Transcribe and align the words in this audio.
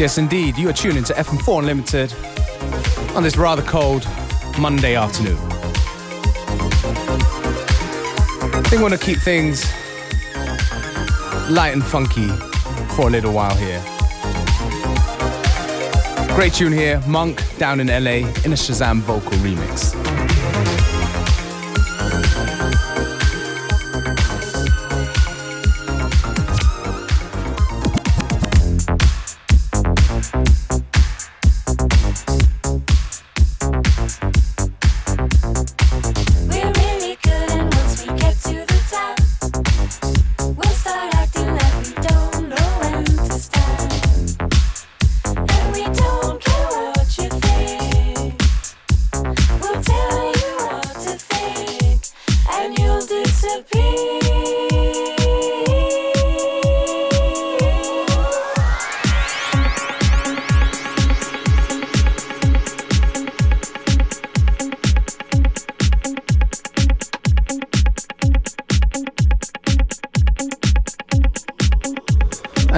yes, 0.00 0.16
indeed. 0.16 0.56
You 0.56 0.70
are 0.70 0.72
tuning 0.72 1.04
to 1.04 1.12
FM4 1.12 1.58
Unlimited 1.58 2.14
on 3.14 3.22
this 3.22 3.36
rather 3.36 3.60
cold 3.60 4.08
Monday 4.58 4.96
afternoon. 4.96 5.36
I 8.54 8.62
think 8.62 8.76
we 8.76 8.82
want 8.82 8.94
to 8.94 8.98
keep 8.98 9.18
things 9.18 9.70
light 11.50 11.74
and 11.74 11.84
funky 11.84 12.28
for 12.94 13.08
a 13.08 13.10
little 13.10 13.34
while 13.34 13.54
here. 13.56 13.82
Great 16.34 16.54
tune 16.54 16.72
here, 16.72 17.02
Monk 17.06 17.42
down 17.58 17.78
in 17.78 17.88
LA 17.88 18.26
in 18.44 18.54
a 18.54 18.56
Shazam 18.56 19.00
vocal 19.00 19.32
remix. 19.32 19.99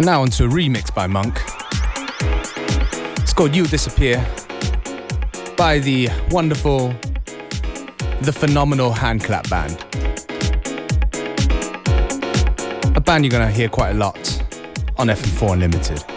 And 0.03 0.09
now 0.09 0.23
onto 0.23 0.47
a 0.47 0.49
remix 0.49 0.93
by 0.93 1.07
Monk. 1.07 1.41
It's 3.23 3.33
called 3.33 3.55
You 3.55 3.65
Disappear 3.67 4.19
by 5.57 5.79
the 5.79 6.09
wonderful, 6.29 6.89
the 8.23 8.33
phenomenal 8.33 8.91
Handclap 8.91 9.49
Band. 9.49 9.81
A 12.97 13.01
band 13.01 13.25
you're 13.25 13.31
going 13.31 13.47
to 13.47 13.55
hear 13.55 13.69
quite 13.69 13.91
a 13.91 13.95
lot 13.95 14.17
on 14.97 15.07
FM4 15.07 15.53
Unlimited. 15.53 16.12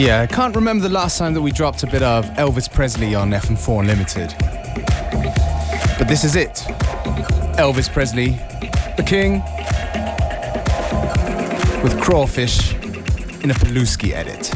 Yeah, 0.00 0.22
I 0.22 0.26
can't 0.26 0.56
remember 0.56 0.88
the 0.88 0.94
last 0.94 1.18
time 1.18 1.34
that 1.34 1.42
we 1.42 1.52
dropped 1.52 1.82
a 1.82 1.86
bit 1.86 2.02
of 2.02 2.24
Elvis 2.30 2.72
Presley 2.72 3.14
on 3.14 3.32
FM4 3.32 3.80
Unlimited. 3.80 4.34
But 5.98 6.08
this 6.08 6.24
is 6.24 6.36
it. 6.36 6.54
Elvis 7.58 7.92
Presley, 7.92 8.30
the 8.96 9.04
king, 9.06 9.42
with 11.82 12.00
Crawfish 12.00 12.72
in 13.44 13.50
a 13.50 13.54
Paluski 13.54 14.12
edit. 14.12 14.50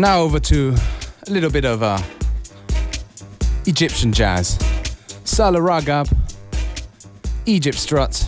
And 0.00 0.06
now 0.06 0.22
over 0.22 0.40
to 0.40 0.74
a 1.26 1.30
little 1.30 1.50
bit 1.50 1.66
of 1.66 1.82
uh, 1.82 2.00
Egyptian 3.66 4.14
jazz. 4.14 4.58
Salah 5.24 5.60
Ragab, 5.60 6.10
Egypt 7.44 7.76
Strut, 7.76 8.26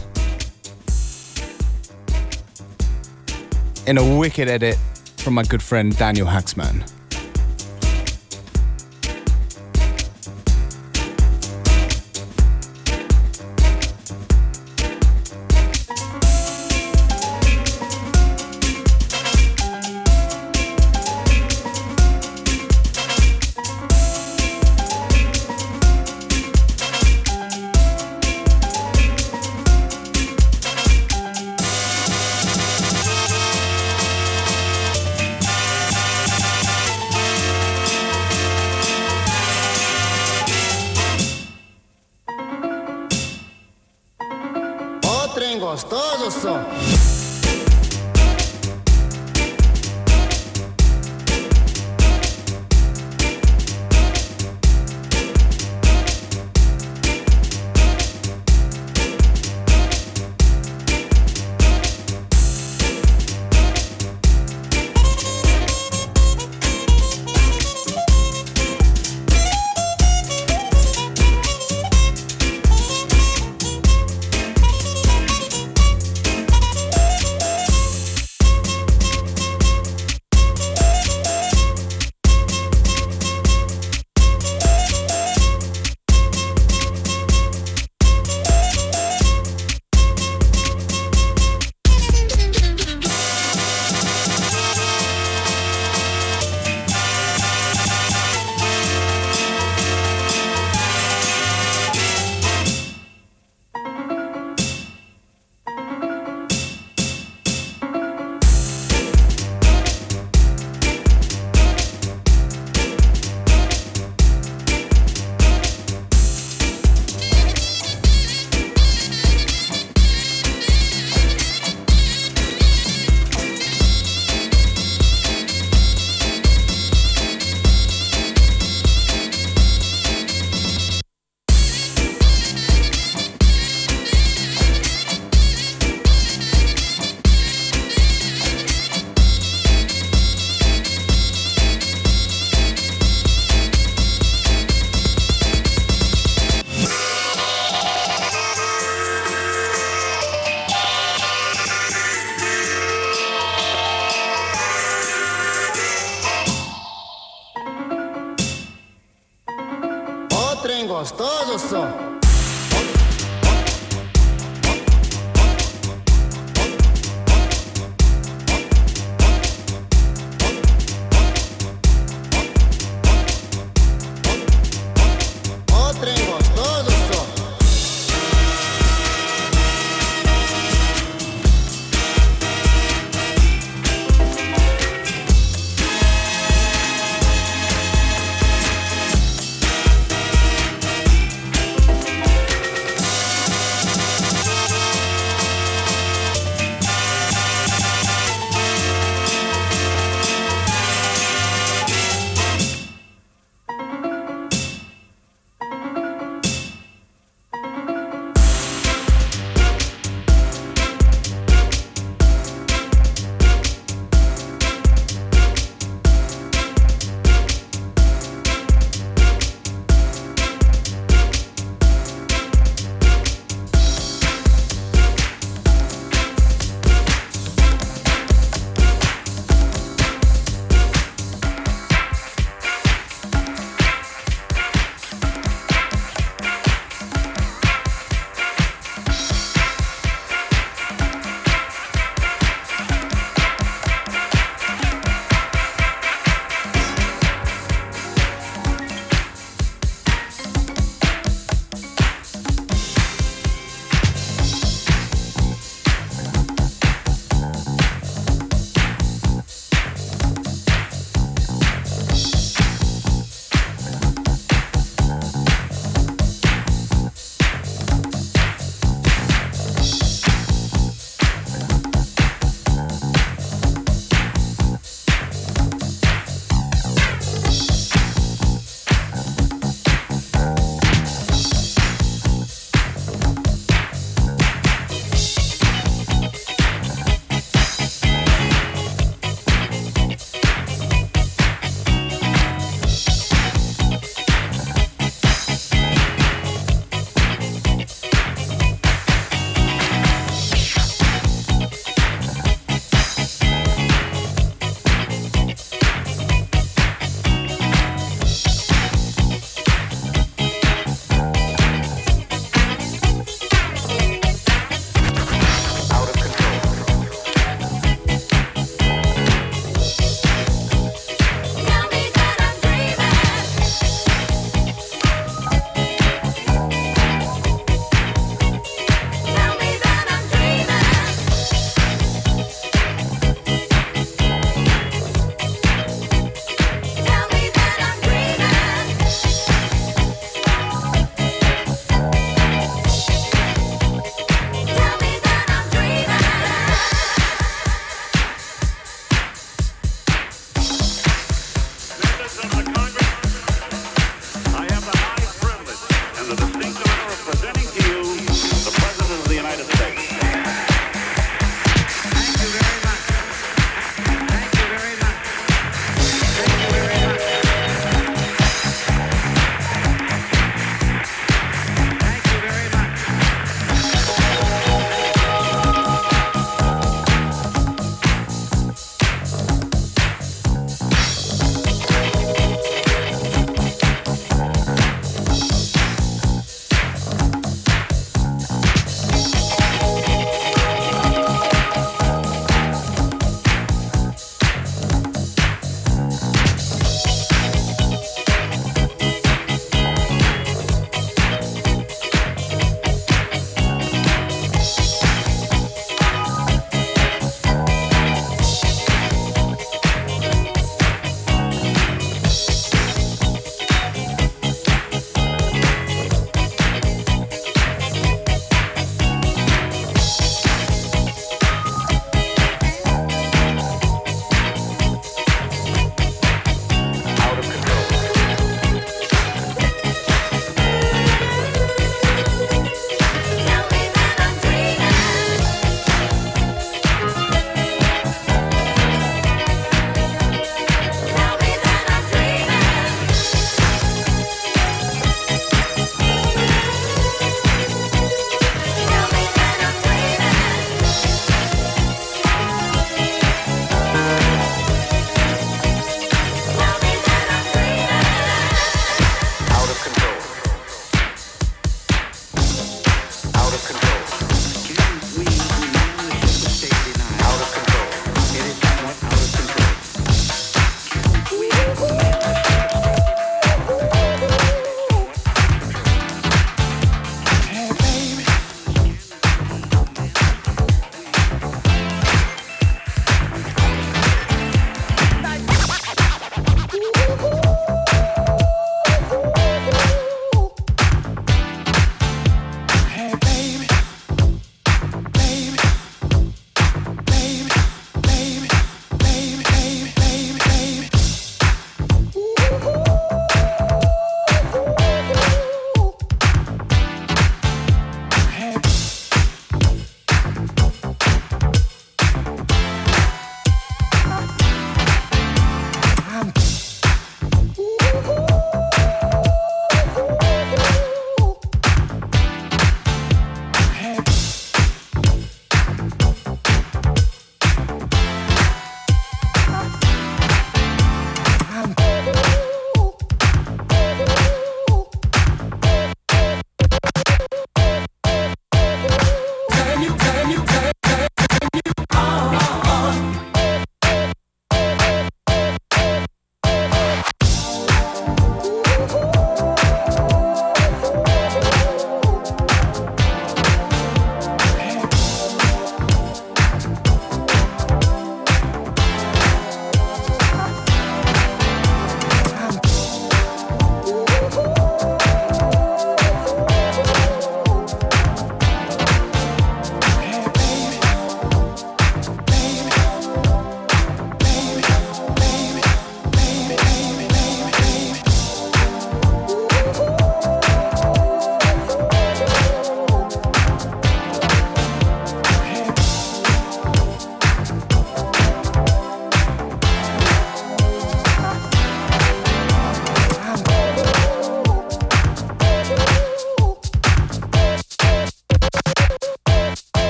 in 3.87 3.97
a 3.97 4.19
wicked 4.19 4.49
edit 4.49 4.77
from 5.17 5.33
my 5.33 5.45
good 5.45 5.63
friend 5.63 5.97
Daniel 5.97 6.27
Haaksman. 6.27 6.87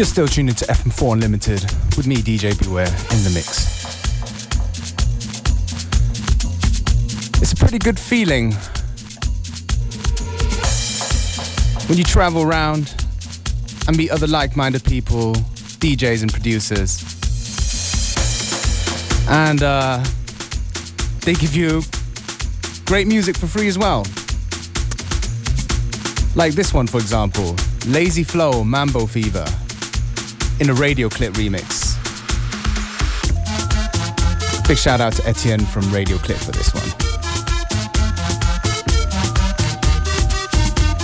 You're 0.00 0.06
still 0.06 0.28
tuned 0.28 0.48
into 0.48 0.64
FM4 0.64 1.12
Unlimited 1.12 1.60
with 1.94 2.06
me, 2.06 2.16
DJ 2.16 2.58
Beware, 2.58 2.86
in 2.86 3.22
the 3.22 3.30
mix. 3.34 3.84
It's 7.42 7.52
a 7.52 7.56
pretty 7.56 7.76
good 7.78 8.00
feeling 8.00 8.52
when 11.86 11.98
you 11.98 12.04
travel 12.04 12.40
around 12.44 12.94
and 13.88 13.94
meet 13.94 14.10
other 14.10 14.26
like 14.26 14.56
minded 14.56 14.84
people, 14.84 15.34
DJs 15.34 16.22
and 16.22 16.32
producers. 16.32 17.04
And 19.28 19.62
uh, 19.62 20.02
they 21.26 21.34
give 21.34 21.54
you 21.54 21.82
great 22.86 23.06
music 23.06 23.36
for 23.36 23.48
free 23.48 23.68
as 23.68 23.76
well. 23.76 24.06
Like 26.34 26.54
this 26.54 26.72
one, 26.72 26.86
for 26.86 26.96
example 26.96 27.54
Lazy 27.86 28.24
Flow 28.24 28.64
Mambo 28.64 29.04
Fever 29.04 29.44
in 30.60 30.70
a 30.70 30.74
radio 30.74 31.08
clip 31.08 31.32
remix. 31.34 31.96
Big 34.68 34.78
shout 34.78 35.00
out 35.00 35.14
to 35.14 35.26
Etienne 35.26 35.66
from 35.66 35.90
Radio 35.90 36.16
Clip 36.18 36.36
for 36.36 36.52
this 36.52 36.72
one. 36.72 36.84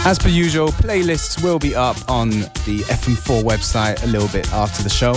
As 0.07 0.21
per 0.21 0.29
usual, 0.29 0.69
playlists 0.69 1.43
will 1.43 1.59
be 1.59 1.75
up 1.75 1.97
on 2.09 2.31
the 2.31 2.85
FM4 2.87 3.43
website 3.43 4.01
a 4.05 4.07
little 4.07 4.29
bit 4.29 4.53
after 4.53 4.85
the 4.85 4.89
show, 4.89 5.15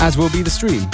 as 0.00 0.16
will 0.16 0.30
be 0.30 0.42
the 0.42 0.50
stream. 0.50 0.88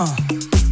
Uh. 0.00 0.69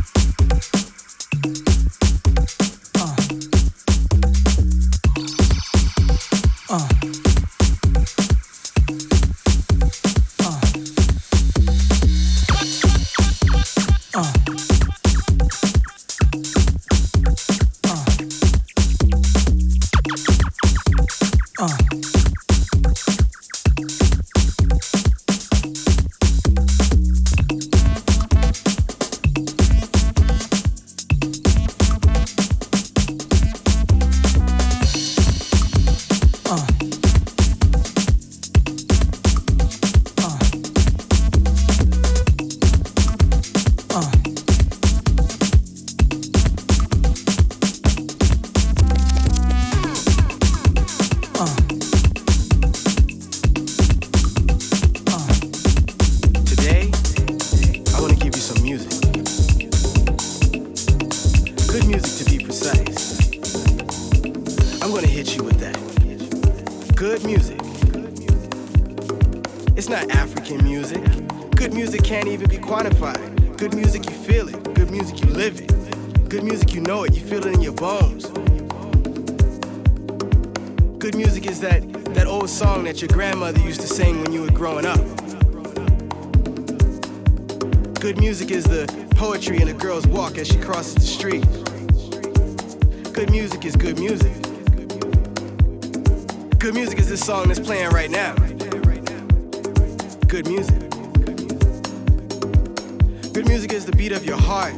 The 103.91 103.97
beat 103.97 104.12
of 104.12 104.22
your 104.26 104.36
heart. 104.36 104.74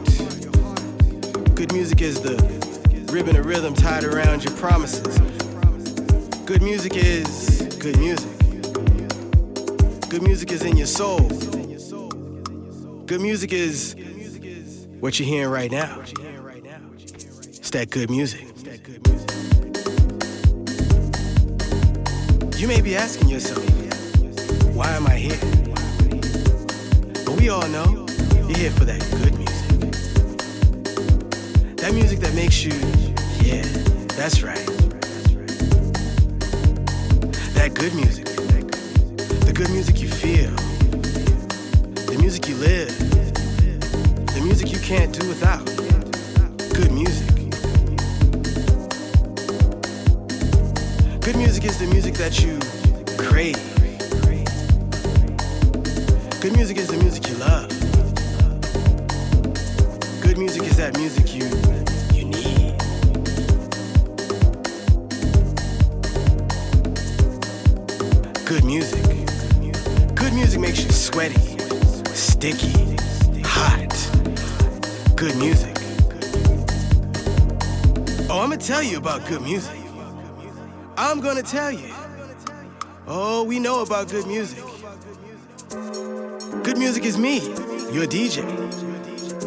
Good 1.57 1.73
music 1.73 2.01
is 2.01 2.21
the 2.21 2.37
ribbon 3.11 3.35
of 3.35 3.45
rhythm 3.45 3.75
tied 3.75 4.05
around 4.05 4.45
your 4.45 4.55
promises. 4.55 5.19
Good 6.47 6.63
music 6.63 6.93
is 6.95 7.63
good 7.81 7.99
music. 7.99 8.31
Good 10.11 10.23
music 10.23 10.53
is 10.53 10.63
in 10.63 10.77
your 10.77 10.87
soul. 10.87 11.29
Good 13.07 13.21
music 13.21 13.53
is 13.53 13.97
what 15.01 15.19
you're 15.19 15.29
hearing 15.29 15.51
right 15.51 15.73
now. 15.73 16.01
It's 16.03 17.71
that 17.71 17.91
good 17.91 18.11
music. 18.11 18.47
You 22.61 22.69
may 22.69 22.81
be 22.81 22.95
asking 22.95 23.29
yourself, 23.29 23.65
why 24.73 24.91
am 24.91 25.09
I 25.09 25.17
here? 25.17 25.41
But 27.25 27.41
we 27.41 27.49
all 27.49 27.67
know 27.71 28.00
you're 28.51 28.59
here 28.59 28.71
for 28.71 28.85
that 28.85 29.01
good 29.23 29.37
music. 29.39 29.69
That 31.77 31.95
music 31.95 32.19
that 32.21 32.35
makes 32.35 32.65
you, 32.65 32.73
yeah, 33.43 33.63
that's 34.17 34.43
right. 34.43 34.67
That 37.55 37.75
good 37.75 37.95
music. 37.95 38.27
The 39.47 39.53
good 39.55 39.71
music 39.71 40.01
you 40.01 40.09
feel. 40.09 40.51
The 42.07 42.17
music 42.19 42.49
you 42.49 42.57
live. 42.57 42.97
The 44.35 44.41
music 44.43 44.73
you 44.73 44.81
can't 44.81 45.13
do 45.17 45.29
without. 45.29 45.65
Good 46.75 46.93
music. 46.93 47.29
Good 51.21 51.37
music 51.37 51.65
is 51.65 51.79
the 51.79 51.87
music 51.87 52.15
that 52.15 52.43
you 52.43 52.59
crave. 53.17 53.57
Good 56.41 56.57
music 56.57 56.79
is 56.79 56.89
the 56.89 56.97
music 56.97 57.29
you 57.29 57.35
love. 57.37 57.80
Good 60.31 60.39
music 60.39 60.63
is 60.63 60.77
that 60.77 60.97
music 60.97 61.35
you 61.35 61.43
you 62.17 62.25
need. 62.25 62.79
Good 68.47 68.65
music. 68.65 69.05
Good 70.15 70.33
music 70.33 70.61
makes 70.61 70.85
you 70.85 70.91
sweaty, 70.93 71.59
sticky, 72.15 72.97
hot. 73.43 73.93
Good 75.17 75.35
music. 75.35 75.77
Oh, 78.31 78.39
I'm 78.41 78.51
gonna 78.51 78.57
tell 78.57 78.85
you 78.85 78.99
about 78.99 79.27
good 79.27 79.43
music. 79.43 79.77
I'm 80.97 81.21
gonna 81.21 81.43
tell 81.43 81.73
you. 81.73 81.93
Oh, 83.09 83.43
we 83.43 83.59
know 83.59 83.83
about 83.83 84.09
good 84.09 84.29
music. 84.29 84.63
Good 86.63 86.79
music 86.79 87.05
is 87.05 87.19
me, 87.19 87.41
your 87.93 88.07
DJ. 88.07 88.90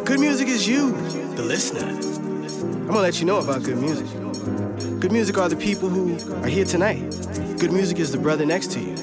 Good 0.06 0.20
music 0.20 0.50
is 0.50 0.68
you, 0.68 0.92
the 1.36 1.44
listener. 1.44 1.88
I'm 1.88 2.88
gonna 2.88 3.00
let 3.00 3.22
you 3.22 3.26
know 3.26 3.38
about 3.38 3.64
good 3.64 3.78
music. 3.78 4.06
Good 5.00 5.14
music 5.14 5.38
are 5.38 5.48
the 5.48 5.56
people 5.56 5.88
who 5.88 6.18
are 6.44 6.48
here 6.48 6.66
tonight. 6.66 7.00
Good 7.58 7.72
music 7.72 8.00
is 8.00 8.12
the 8.12 8.18
brother 8.18 8.46
next 8.46 8.72
to 8.72 8.82
you. 8.82 8.96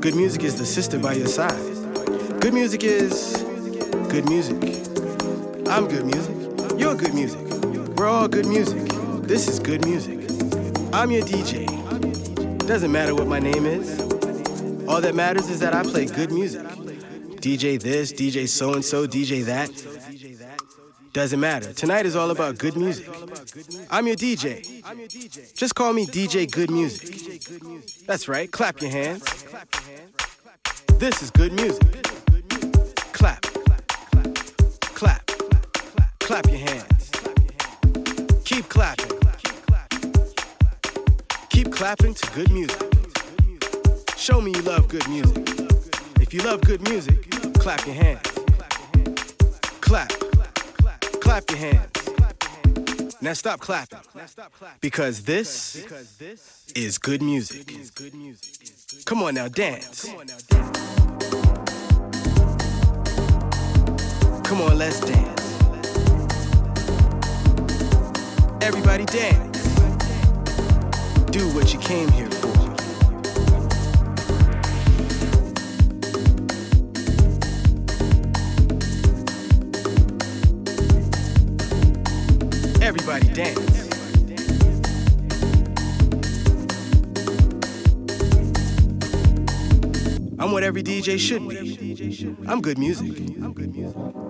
Good 0.00 0.16
music 0.16 0.42
is 0.42 0.56
the 0.58 0.64
sister 0.64 0.98
by 0.98 1.12
your 1.12 1.26
side. 1.26 1.60
Good 2.40 2.54
music 2.54 2.84
is 2.84 3.42
good 4.08 4.26
music. 4.30 4.56
I'm 5.68 5.88
good 5.88 6.06
music. 6.06 6.34
You're 6.80 6.94
good 6.94 7.12
music. 7.12 7.40
We're 7.98 8.08
all 8.08 8.26
good 8.26 8.46
music. 8.46 8.82
This 9.28 9.46
is 9.46 9.60
good 9.60 9.84
music. 9.84 10.20
I'm 10.94 11.10
your 11.10 11.22
DJ. 11.22 11.68
Doesn't 12.66 12.90
matter 12.90 13.14
what 13.14 13.26
my 13.26 13.40
name 13.40 13.66
is. 13.66 14.00
All 14.88 15.02
that 15.02 15.14
matters 15.14 15.50
is 15.50 15.60
that 15.60 15.74
I 15.74 15.82
play 15.82 16.06
good 16.06 16.32
music. 16.32 16.73
DJ 17.44 17.78
this, 17.78 18.10
DJ 18.10 18.48
so 18.48 18.72
and 18.72 18.82
so, 18.82 19.06
DJ 19.06 19.44
that. 19.44 19.68
Doesn't 21.12 21.38
matter. 21.38 21.74
Tonight 21.74 22.06
is 22.06 22.16
all 22.16 22.30
about 22.30 22.56
good 22.56 22.74
music. 22.74 23.06
I'm 23.90 24.06
your 24.06 24.16
DJ. 24.16 24.64
Just 25.52 25.74
call 25.74 25.92
me 25.92 26.06
DJ 26.06 26.50
Good 26.50 26.70
Music. 26.70 27.42
That's 28.06 28.28
right. 28.28 28.50
Clap 28.50 28.80
your 28.80 28.90
hands. 28.90 29.44
This 30.98 31.20
is 31.20 31.30
good 31.32 31.52
music. 31.52 31.82
Clap. 33.12 33.42
Clap. 34.80 35.30
Clap 36.20 36.46
your 36.46 36.60
hands. 36.60 37.10
Keep 38.46 38.70
clapping. 38.70 39.18
Keep 41.50 41.72
clapping 41.72 42.14
to 42.14 42.30
good 42.32 42.50
music. 42.50 42.82
Show 44.16 44.40
me 44.40 44.52
you 44.52 44.62
love 44.62 44.88
good 44.88 45.06
music. 45.10 45.46
If 46.20 46.32
you 46.32 46.40
love 46.40 46.62
good 46.62 46.80
music, 46.88 47.33
clap 47.64 47.86
your 47.86 47.94
hands. 47.94 48.20
Clap. 49.80 50.12
Clap 51.22 51.50
your 51.50 51.58
hands. 51.58 53.22
Now 53.22 53.32
stop 53.32 53.58
clapping. 53.58 54.00
Because 54.82 55.22
this 55.22 55.82
is 56.76 56.98
good 56.98 57.22
music. 57.22 57.66
Come 59.06 59.22
on 59.22 59.36
now, 59.36 59.48
dance. 59.48 60.04
Come 64.44 64.60
on, 64.60 64.76
let's 64.76 65.00
dance. 65.00 65.40
Everybody 68.60 69.06
dance. 69.06 69.64
Do 71.30 71.48
what 71.54 71.72
you 71.72 71.78
came 71.80 72.10
here 72.10 72.30
for. 72.30 72.53
Everybody 82.84 83.26
dance. 83.32 83.58
I'm 90.38 90.52
what 90.52 90.62
every 90.62 90.82
DJ 90.82 91.18
should 91.18 91.48
be. 91.48 92.36
I'm 92.46 92.60
good 92.60 92.76
music. 92.76 93.16
I'm 93.42 93.54
good 93.54 93.74
music. 93.74 94.23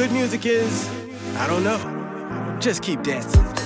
Good 0.00 0.12
music 0.12 0.46
is, 0.46 0.88
I 1.36 1.46
don't 1.46 1.62
know. 1.62 2.56
Just 2.58 2.82
keep 2.82 3.02
dancing. 3.02 3.59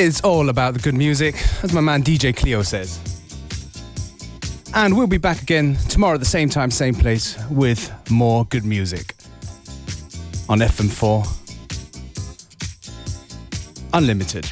It's 0.00 0.20
all 0.20 0.48
about 0.48 0.74
the 0.74 0.80
good 0.80 0.94
music, 0.94 1.34
as 1.64 1.72
my 1.72 1.80
man 1.80 2.04
DJ 2.04 2.34
Cleo 2.34 2.62
says. 2.62 3.00
And 4.72 4.96
we'll 4.96 5.08
be 5.08 5.18
back 5.18 5.42
again 5.42 5.74
tomorrow 5.88 6.14
at 6.14 6.20
the 6.20 6.24
same 6.24 6.48
time, 6.48 6.70
same 6.70 6.94
place, 6.94 7.36
with 7.50 7.92
more 8.08 8.44
good 8.44 8.64
music 8.64 9.16
on 10.48 10.60
FM4 10.60 11.26
Unlimited. 13.92 14.48